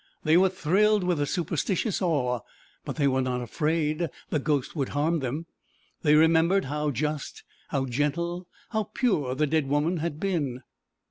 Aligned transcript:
They 0.23 0.35
were 0.35 0.49
thrilled 0.49 1.03
with 1.03 1.21
a 1.21 1.27
superstitious 1.27 2.01
awe, 2.01 2.39
but 2.85 2.95
they 2.95 3.07
were 3.07 3.21
not 3.21 3.39
afraid 3.43 4.09
the 4.31 4.39
ghost 4.39 4.75
would 4.75 4.89
harm 4.97 5.19
them. 5.19 5.45
They 6.01 6.15
remembered 6.15 6.65
how 6.65 6.89
just, 6.89 7.43
how 7.67 7.85
gentle, 7.85 8.47
how 8.71 8.85
pure 8.95 9.35
the 9.35 9.45
dead 9.45 9.67
woman 9.67 9.97
had 9.97 10.19
been. 10.19 10.63